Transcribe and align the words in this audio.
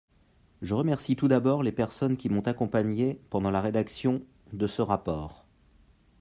Je 0.63 0.73
remercie 0.73 1.15
tout 1.15 1.27
d’abord 1.27 1.61
les 1.61 1.71
personnes 1.71 2.17
qui 2.17 2.27
m’ont 2.27 2.41
accompagnée 2.41 3.21
pendant 3.29 3.51
la 3.51 3.61
rédaction 3.61 4.23
de 4.51 4.67
rapport. 4.81 5.45